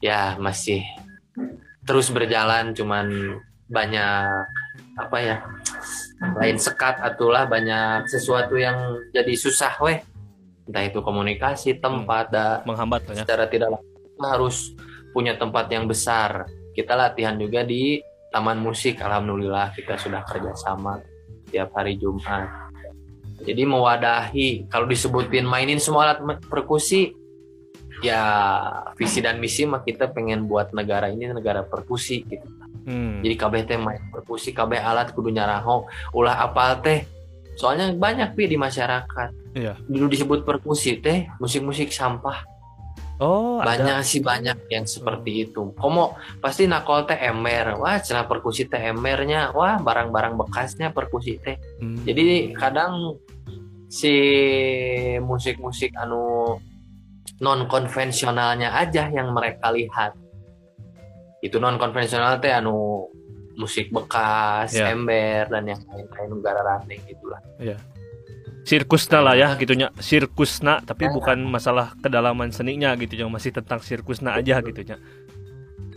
[0.00, 0.80] ya masih
[1.84, 3.36] terus berjalan cuman
[3.68, 4.48] banyak
[4.96, 5.36] apa ya
[6.40, 8.74] lain sekat atulah banyak sesuatu yang
[9.12, 10.00] jadi susah weh.
[10.66, 13.22] Entah itu komunikasi tempat da- menghambat ya.
[13.24, 14.56] secara tidak langsung harus
[15.14, 16.44] punya tempat yang besar.
[16.74, 21.00] Kita latihan juga di taman musik alhamdulillah kita sudah kerjasama
[21.48, 22.67] tiap hari Jumat
[23.38, 27.14] jadi mewadahi kalau disebutin mainin semua alat perkusi
[27.98, 28.22] ya
[28.94, 32.46] visi dan misi mah kita pengen buat negara ini negara perkusi gitu
[32.88, 33.20] Hmm.
[33.20, 35.84] jadi kabeh teh main perkusi kabeh alat kudu nyaraho
[36.16, 37.04] ulah apal teh
[37.52, 39.76] soalnya banyak pi di masyarakat Iya.
[39.84, 42.48] dulu disebut perkusi teh musik-musik sampah
[43.18, 43.74] oh ada.
[43.74, 45.74] Banyak sih banyak yang seperti itu.
[45.78, 47.78] Komo pasti nakol teh emer?
[47.78, 49.50] Wah cenah perkusi teh emernya.
[49.52, 51.58] Wah barang-barang bekasnya perkusi teh.
[51.82, 52.02] Hmm.
[52.06, 53.18] jadi kadang
[53.88, 54.14] si
[55.18, 56.56] musik-musik anu
[57.40, 60.14] non konvensionalnya aja yang mereka lihat.
[61.42, 63.06] Itu non konvensional teh anu
[63.58, 64.94] musik bekas Ya.
[64.94, 67.42] ember dan yang lain-lain ranting gitulah
[68.68, 71.12] sirkusna lah ya gitunya sirkusna tapi Ya.
[71.16, 75.00] bukan masalah kedalaman seninya gitu yang masih tentang sirkusna aja gitunya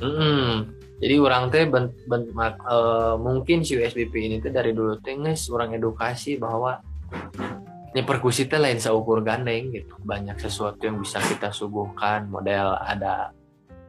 [0.02, 0.72] Mm-mm.
[1.02, 5.18] Jadi orang teh ben- ben- mak- eh, mungkin si USBP ini teh dari dulu teh
[5.50, 6.78] orang edukasi bahwa
[7.92, 9.98] ini perkusi teh lain seukur gandeng gitu.
[10.02, 12.30] Banyak sesuatu yang bisa kita suguhkan.
[12.30, 13.34] Model ada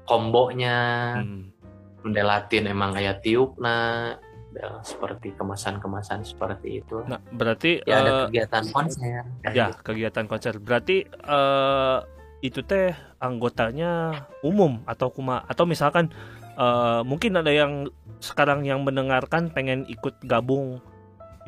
[0.09, 1.53] kombonya, Hmm.
[2.01, 4.16] model Latin emang kayak tiupna,
[4.53, 7.01] model seperti kemasan-kemasan seperti itu.
[7.09, 9.25] nah berarti Ya ada eh, kegiatan konser.
[9.49, 9.81] ya gitu.
[9.81, 11.99] kegiatan konser berarti eh,
[12.45, 14.12] itu teh anggotanya
[14.45, 16.12] umum atau kuma atau misalkan
[16.61, 17.88] eh, mungkin ada yang
[18.21, 20.85] sekarang yang mendengarkan pengen ikut gabung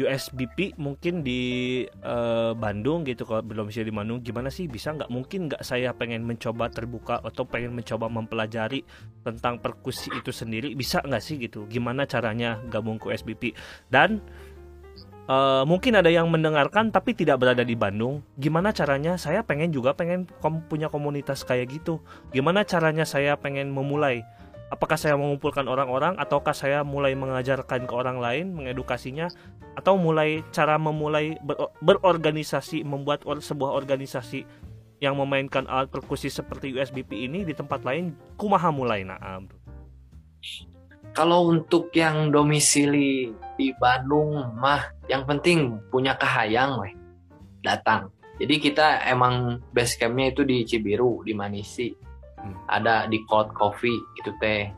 [0.00, 1.42] USBP mungkin di
[1.86, 5.94] eh, Bandung gitu kalau belum sih di Bandung gimana sih bisa nggak mungkin nggak saya
[5.94, 8.82] pengen mencoba terbuka atau pengen mencoba mempelajari
[9.22, 13.54] tentang perkusi itu sendiri bisa nggak sih gitu gimana caranya gabung ke USBP
[13.88, 14.18] dan
[15.24, 18.20] Eh, mungkin ada yang mendengarkan tapi tidak berada di Bandung.
[18.36, 19.16] Gimana caranya?
[19.16, 22.04] Saya pengen juga pengen kom- punya komunitas kayak gitu.
[22.28, 24.20] Gimana caranya saya pengen memulai?
[24.74, 29.30] Apakah saya mengumpulkan orang-orang ataukah saya mulai mengajarkan ke orang lain, mengedukasinya
[29.78, 34.42] atau mulai cara memulai ber- berorganisasi, membuat or- sebuah organisasi
[34.98, 39.20] yang memainkan alat perkusi seperti USBP ini di tempat lain kumaha mulai nah
[41.14, 46.94] Kalau untuk yang domisili di Bandung mah yang penting punya kahayang weh
[47.62, 48.10] datang.
[48.34, 51.94] Jadi kita emang base campnya itu di Cibiru di Manisi.
[52.44, 52.54] Hmm.
[52.68, 54.68] Ada di Cold Coffee itu teh.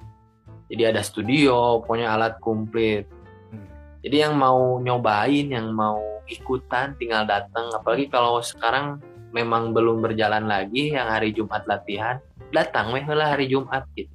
[0.70, 3.10] Jadi ada studio, punya alat komplit.
[3.50, 3.66] Hmm.
[4.06, 7.74] Jadi yang mau nyobain, yang mau ikutan tinggal datang.
[7.74, 9.02] Apalagi kalau sekarang
[9.34, 12.22] memang belum berjalan lagi yang hari Jumat latihan,
[12.54, 14.14] datang weh lah hari Jumat gitu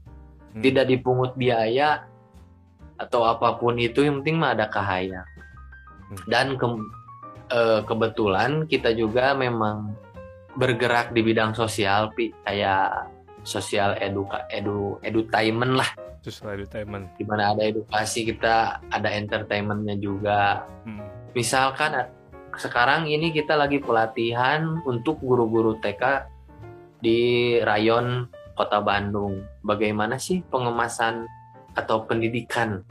[0.52, 0.60] Hmm.
[0.60, 2.04] tidak dipungut biaya
[3.00, 5.24] atau apa pun itu yang penting mah ada kahayang
[6.12, 6.20] Hmm.
[6.28, 6.92] dan ke-
[7.56, 9.96] eh, kebetulan kita juga memang
[10.60, 13.08] bergerak di bidang sosial pi kayak
[13.44, 15.90] sosial eduka edu edutainment lah
[16.22, 17.10] Social entertainment.
[17.18, 21.02] di mana ada edukasi kita ada entertainmentnya juga Hmm.
[21.34, 21.98] misalkan
[22.54, 26.28] sekarang ini kita lagi pelatihan untuk guru-guru TK
[27.00, 27.20] di
[27.64, 31.26] rayon Kota Bandung bagaimana sih pengemasan
[31.74, 32.84] atau pendidikan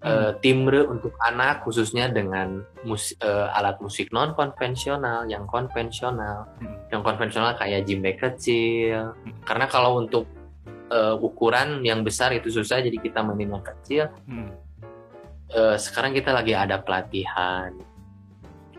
[0.00, 6.48] eh, timbre untuk anak khususnya dengan mus- eh, alat musik non konvensional yang konvensional.
[6.60, 6.76] Hmm.
[6.90, 9.12] yang konvensional kayak jimbe kecil.
[9.14, 9.32] Hmm.
[9.44, 10.24] karena kalau untuk
[10.90, 14.10] eh, ukuran yang besar itu susah jadi kita mainin yang kecil.
[14.26, 14.50] Hmm.
[15.50, 17.74] Eh, sekarang kita lagi ada pelatihan.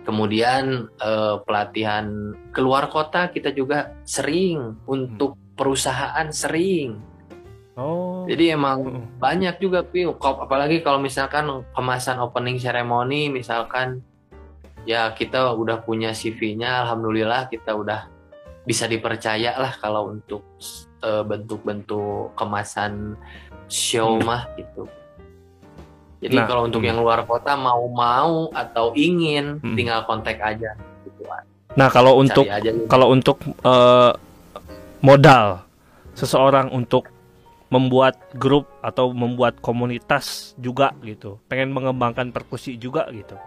[0.02, 4.82] Kemudian eh, pelatihan keluar kota kita juga sering.
[4.90, 7.11] Untuk perusahaan sering
[7.72, 8.28] Oh.
[8.28, 9.80] jadi emang banyak juga
[10.20, 14.04] Kop- apalagi kalau misalkan kemasan opening ceremony misalkan
[14.84, 18.12] ya kita udah punya CV-nya alhamdulillah kita udah
[18.68, 20.44] bisa dipercaya lah kalau untuk
[21.02, 23.16] eh, bentuk-bentuk kemasan
[23.72, 24.28] show Hmm.
[24.28, 24.86] mah gitu
[26.22, 26.90] jadi Nah, kalau untuk hmm.
[26.92, 29.74] yang luar kota mau-mau atau ingin Hmm.
[29.80, 30.76] tinggal kontak aja
[31.08, 31.24] gitu
[31.72, 34.12] Nah, kalau untuk Cari aja kalau untuk eh,
[35.00, 35.64] modal
[36.14, 37.08] seseorang untuk
[37.72, 41.40] membuat grup atau membuat komunitas juga gitu.
[41.48, 43.40] Pengen mengembangkan perkusi juga gitu.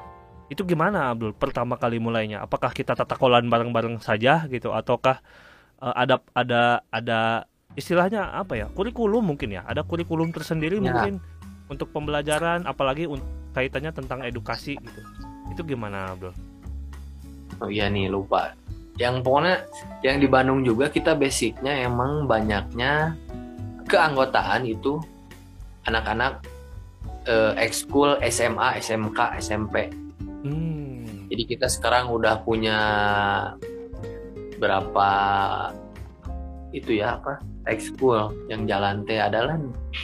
[0.48, 2.40] Itu gimana Abdul pertama kali mulainya?
[2.40, 4.72] Apakah kita tatakolan bareng-bareng saja gitu?
[4.72, 5.20] Ataukah
[5.84, 7.18] eh, ada ada ada
[7.76, 8.66] istilahnya apa ya?
[8.72, 9.62] Kurikulum mungkin ya?
[9.68, 10.88] Ada kurikulum tersendiri Ya.
[10.88, 11.20] mungkin
[11.68, 15.00] untuk pembelajaran apalagi un- kaitannya tentang edukasi gitu.
[15.52, 16.32] Itu gimana Abdul?
[17.60, 18.56] Oh iya nih lupa.
[18.96, 19.54] Yang pokoknya
[20.00, 23.14] yang di Bandung juga kita basicnya emang banyaknya
[23.88, 25.01] keanggotaan itu
[25.85, 26.40] anak-anak
[27.29, 29.88] eh, ekskul SMA, SMK, SMP.
[30.44, 31.29] hmm.
[31.33, 32.79] Jadi kita sekarang udah punya
[34.61, 35.09] berapa
[36.70, 37.38] itu ya apa
[37.70, 39.57] ekskul yang jalan teh adalah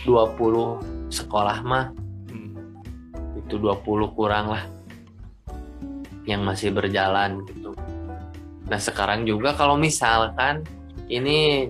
[0.07, 1.87] 20 sekolah mah
[2.31, 2.55] Hmm.
[3.35, 4.65] itu 20 kurang lah
[6.29, 7.75] yang masih berjalan gitu.
[8.71, 10.63] Nah sekarang juga kalau misalkan
[11.11, 11.67] ini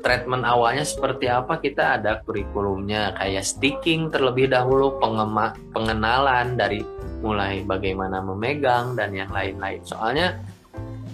[0.00, 6.80] treatment awalnya seperti apa kita ada kurikulumnya kayak sticking terlebih dahulu pengema pengenalan dari
[7.20, 9.80] mulai bagaimana memegang dan yang lain-lain.
[9.82, 10.40] Soalnya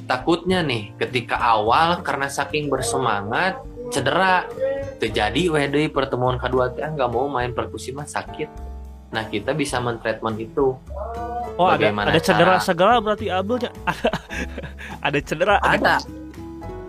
[0.07, 4.47] takutnya nih ketika awal karena saking bersemangat cedera
[4.97, 8.49] terjadi WD pertemuan kedua teh nggak mau main perkusi mah sakit.
[9.11, 10.75] Nah kita bisa mentreatment itu
[11.57, 14.09] Oh ada Bagaimana ada cedera cara- segala berarti Abdulnya ada
[15.07, 15.97] ada cedera ada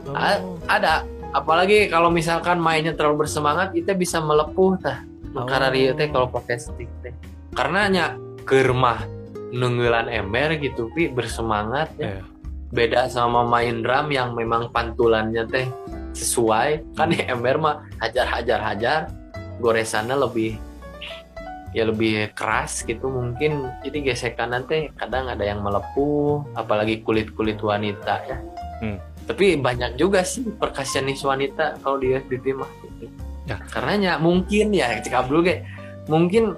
[0.08, 0.16] Oh.
[0.16, 0.40] A-
[0.72, 1.04] ada
[1.36, 5.04] apalagi kalau misalkan mainnya terlalu bersemangat kita bisa melepuh tah.
[5.36, 5.46] Oh.
[5.46, 7.14] karena dia teh kalau pakai stick teh.
[7.54, 8.06] Karena nya
[8.48, 9.06] germah
[9.54, 12.20] nunggulan ember gitu pi bersemangat ya.
[12.20, 12.24] Iya.
[12.68, 15.68] beda sama main drum yang memang pantulannya teh
[16.12, 16.98] sesuai.
[16.98, 19.00] Kan di ember mah hajar hajar hajar
[19.62, 20.60] goresannya lebih
[21.72, 23.72] ya lebih keras gitu mungkin.
[23.86, 28.38] Jadi gesekan nanti kadang ada yang melepuh apalagi kulit kulit wanita ya.
[28.82, 29.00] Hmm.
[29.28, 33.12] Tapi banyak juga sih perkasionis wanita kalau di FBP mah gitu.
[33.48, 33.60] Ya.
[33.72, 35.64] karenanya mungkin ya cek Abdul kayak
[36.08, 36.56] mungkin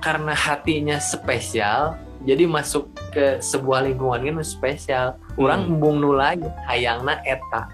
[0.00, 5.70] karena hatinya spesial jadi masuk ke sebuah lingkungan kan spesial orang Hmm.
[5.76, 7.68] embung nulai hayangna eta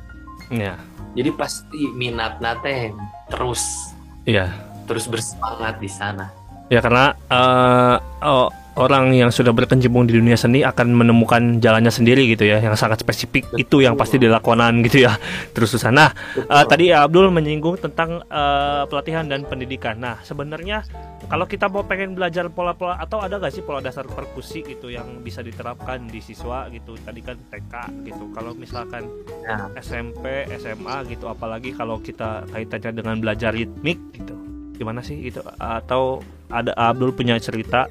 [0.51, 0.75] Iya.
[1.15, 2.95] jadi pasti minat teh
[3.29, 4.51] terus Iya.
[4.87, 6.31] terus bersemangat di sana
[6.69, 12.31] Ya karena eh, oh, orang yang sudah berkecimpung di dunia seni akan menemukan jalannya sendiri
[12.31, 15.19] gitu ya, yang sangat spesifik itu yang pasti dilakukan gitu ya.
[15.55, 15.91] Terus susah.
[15.91, 19.99] Nah, eh, tadi Abdul menyinggung tentang eh, pelatihan dan pendidikan.
[19.99, 20.87] Nah, sebenarnya
[21.27, 25.21] kalau kita mau pengen belajar pola-pola atau ada gak sih pola dasar perkusi gitu yang
[25.21, 26.95] bisa diterapkan di siswa gitu?
[27.03, 27.75] Tadi kan TK
[28.07, 28.31] gitu.
[28.33, 29.05] Kalau misalkan
[29.49, 29.73] Nah.
[29.81, 34.37] SMP, SMA gitu, apalagi kalau kita kaitannya dengan belajar ritmik gitu.
[34.77, 35.41] Gimana sih gitu?
[35.57, 36.21] Atau
[36.53, 37.89] ada Abdul punya cerita?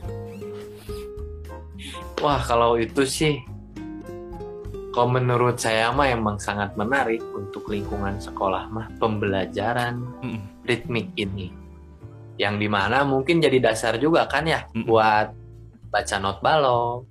[2.18, 3.38] Wah kalau itu sih,
[4.90, 10.42] kalau menurut saya mah emang sangat menarik untuk lingkungan sekolah mah pembelajaran Mm-mm.
[10.66, 11.54] ritmik ini,
[12.42, 14.90] yang di mana mungkin jadi dasar juga kan ya Mm-mm.
[14.90, 15.30] buat
[15.94, 17.06] baca not balok,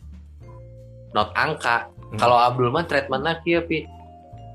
[1.14, 1.86] not angka.
[2.10, 2.18] Mm.
[2.18, 3.86] Kalau Abdul mah treatmentnya kia pi,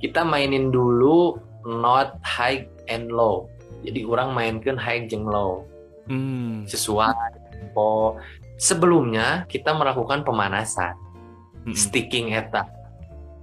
[0.04, 3.48] kita mainin dulu not high and low.
[3.88, 5.64] Jadi orang mainkan high jeng low
[6.10, 6.66] Hmm.
[6.68, 7.14] sesuai
[7.54, 8.18] tempo.
[8.62, 10.94] Sebelumnya kita melakukan pemanasan.
[11.62, 11.78] Mm-mm.
[11.78, 12.66] sticking eta.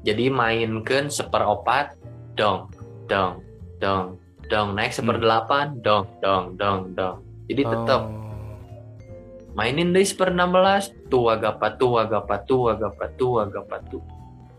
[0.02, 1.94] Jadi mainkan seperopat
[2.35, 2.70] dong
[3.07, 3.42] dong
[3.78, 4.18] dong
[4.50, 4.68] dong.
[4.74, 7.22] Naik seperdelapan dong dong dong dong.
[7.46, 9.54] Jadi tetap Oh.
[9.54, 13.98] mainin deh seper 16 tua gapa tua gapa tua gapa tua gapa tu.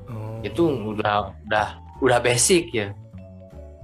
[0.09, 0.41] Oh.
[0.41, 1.67] itu udah udah
[1.99, 2.95] udah basic ya.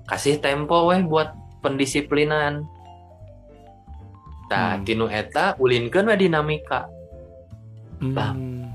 [0.07, 2.63] Kasih tempo weh buat pendisiplinan
[4.45, 4.86] Nah, Hmm.
[4.86, 6.86] tinu eta ulinkeun we dinamika.
[7.97, 8.13] Hmm.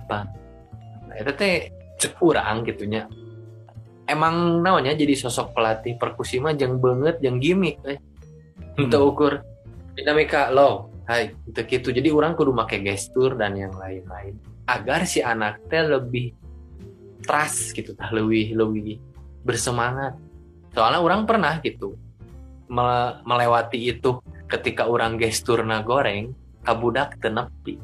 [0.08, 3.06] Nah, eta teh cek urang gitunya.
[4.10, 7.98] Emang naonnya jadi sosok pelatih perkusi mah jeung banget jeung gimmick eh.
[8.74, 8.90] Hmm.
[8.90, 9.38] ukur
[9.94, 10.90] dinamika lo.
[11.06, 11.90] Hai, itu gitu.
[11.90, 14.38] Jadi orang kudu make gestur dan yang lain-lain
[14.70, 16.30] agar si anak teh lebih
[17.26, 18.98] trust gitu tah lebih lebih
[19.42, 20.14] bersemangat.
[20.70, 21.98] Soalnya orang pernah gitu
[22.70, 26.34] me- melewati itu ketika orang gesturna goreng
[26.66, 27.78] kabudak tenepi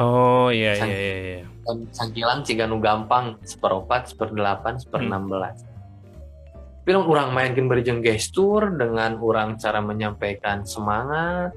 [0.00, 1.16] Oh iya Sang- iya iya.
[1.40, 1.44] iya.
[1.66, 5.08] dan sangkilang ciga nu gampang seperopat seperdelapan seper Hmm.
[5.12, 5.56] enam belas
[6.80, 11.52] tapi lamun orang mainkan berjeng gestur dengan orang cara menyampaikan semangat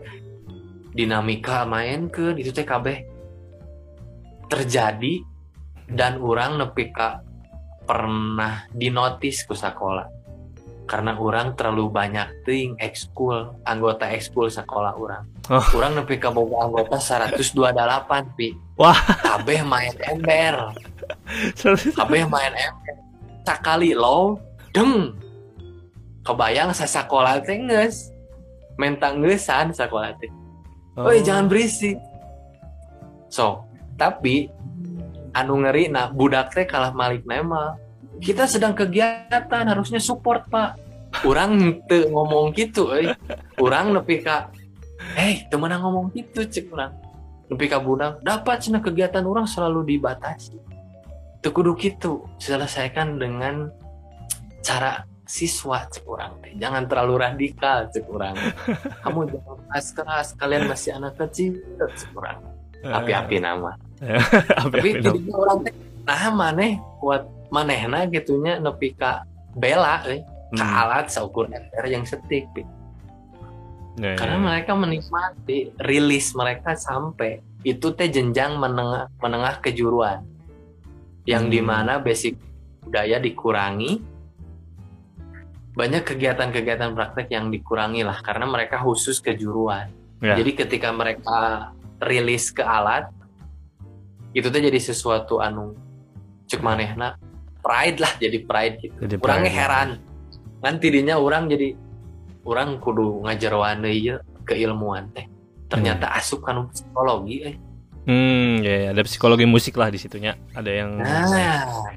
[0.91, 3.07] dinamika main ke itu teh kabeh
[4.51, 5.23] terjadi
[5.87, 7.23] dan orang nepi ka
[7.83, 10.07] pernah dinotis ku sekolah
[10.93, 15.59] karena orang terlalu banyak ting ekskul anggota ekskul sekolah orang Oh.
[15.75, 17.51] orang nepi ka boga anggota 128
[18.37, 18.95] pi Wah.
[19.25, 20.69] kabeh main ember
[21.97, 22.95] kabeh main ember
[23.41, 24.37] sakali lo
[24.69, 25.17] deng
[26.21, 28.13] kebayang sa sekolah teh geus
[28.77, 30.29] mentang geusan sekolah teh
[30.93, 31.09] Oh.
[31.09, 31.97] Jangan berisik.
[33.33, 33.65] So,
[33.97, 34.45] tapi
[35.33, 37.73] anu ngeri nah budak teh kalah malik nema.
[38.21, 40.77] Kita sedang kegiatan harusnya support, Pak.
[41.21, 43.13] Urang teu ngomong gitu euy.
[43.61, 44.49] Urang nepi ka
[45.13, 46.95] Hei, temenan ngomong gitu cek urang.
[47.51, 50.57] Nepi ka budak, dapat cenah kegiatan orang selalu dibatasi.
[51.43, 53.67] Teu kudu kitu, selesaikan dengan
[54.63, 56.55] cara siswa cek urang teh.
[56.55, 58.35] Jangan terlalu radikal cek urang
[59.03, 61.57] kamu jangan keras-keras kalian masih anak kecil
[62.13, 62.43] kurang
[62.83, 63.79] api-api nama
[64.59, 64.99] tapi Api-api.
[64.99, 65.73] tidinya orang teh
[66.03, 69.23] nah maneh kuat manehna gitunya nepi ka
[69.55, 70.19] bela eh,
[70.53, 70.61] Hmm.
[70.61, 72.45] alat saukur ember yang setik.
[73.97, 74.43] Ya, ya, karena ya.
[74.53, 80.25] mereka menikmati rilis mereka sampai itu teh jenjang menengah menengah kejuruan
[81.25, 81.53] yang Hmm.
[81.53, 82.37] di mana basic
[82.81, 84.01] budaya dikurangi
[85.73, 89.89] banyak kegiatan-kegiatan praktek yang dikurangi lah karena mereka khusus kejuruan
[90.23, 90.39] Ya.
[90.39, 93.11] jadi ketika mereka rilis ke alat
[94.31, 95.75] itu tuh jadi sesuatu anu
[96.47, 97.19] cek manehna
[97.59, 99.49] pride lah jadi pride gitu Jadi pride.
[99.51, 99.89] heran
[100.63, 101.75] nanti dinya orang jadi
[102.47, 104.15] orang kudu ngajarwan deui ye
[104.47, 105.27] keilmuan teh.
[105.67, 107.55] Ternyata asup kan psikologi eh.
[108.03, 110.35] Hmm, ya, ya, ada psikologi musik lah di situnya.
[110.55, 111.95] Ada yang nah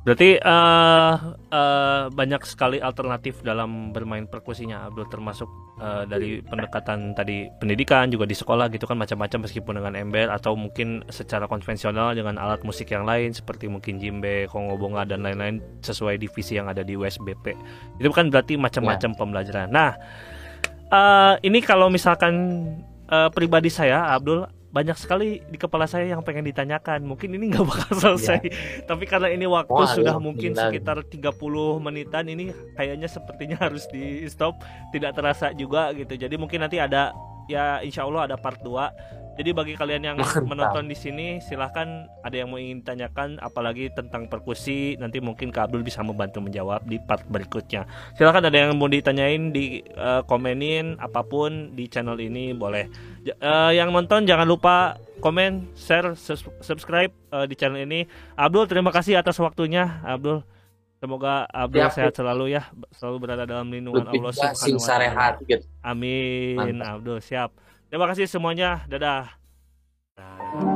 [0.00, 1.14] Berarti eh
[1.52, 8.24] eh, banyak sekali alternatif dalam bermain perkusinya, Abdul termasuk eh, dari pendekatan tadi pendidikan juga
[8.24, 12.88] di sekolah gitu kan macam-macam meskipun dengan ember atau mungkin secara konvensional dengan alat musik
[12.88, 17.52] yang lain seperti mungkin jimbe, kongobonga dan lain-lain sesuai divisi yang ada di USBP.
[18.00, 19.68] Itu kan berarti macam-macam pembelajaran.
[19.68, 20.00] Nah,
[20.88, 22.32] eh, ini kalau misalkan
[23.04, 27.02] eh, pribadi saya Abdul banyak sekali di kepala saya yang pengen ditanyakan.
[27.02, 28.40] Mungkin ini nggak bakal selesai.
[28.86, 30.70] Tapi karena ini waktu Wah, sudah iya, mungkin benar.
[30.70, 34.62] sekitar 30 menitan ini kayaknya sepertinya harus di stop.
[34.94, 36.14] Tidak terasa juga gitu.
[36.14, 37.10] Jadi mungkin nanti ada
[37.50, 42.36] ya insya Allah ada part 2 jadi bagi kalian yang menonton di sini silahkan ada
[42.36, 47.00] yang mau ingin tanyakan apalagi tentang perkusi nanti mungkin Kak Abdul bisa membantu menjawab di
[47.00, 47.88] part berikutnya.
[48.20, 52.84] Silahkan ada yang mau ditanyain di eh, komenin apa pun di channel ini boleh.
[53.24, 56.12] J- eh, yang nonton jangan lupa komen share
[56.60, 58.04] subscribe eh, di channel ini.
[58.36, 60.04] Abdul terima kasih atas waktunya.
[60.04, 60.44] Abdul
[61.00, 61.96] semoga Abdul Siap.
[61.96, 65.40] sehat selalu ya selalu berada dalam lindungan Allah Subhanahu wa taala.
[65.48, 65.64] gitu.
[65.80, 66.56] Amin.
[66.84, 67.56] Abdul siap
[67.90, 69.40] Terima kasih semuanya dadah
[70.20, 70.69] Nah.